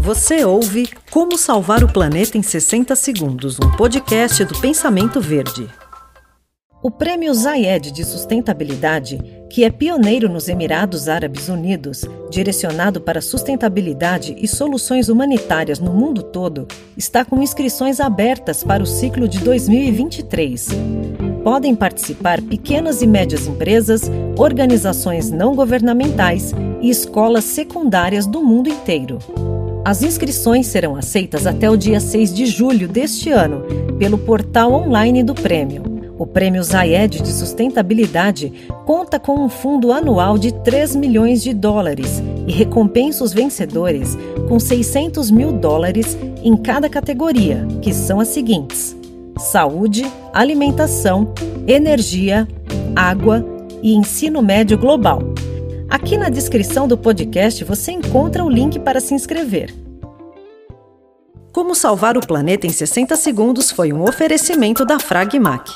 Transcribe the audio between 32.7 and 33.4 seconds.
deste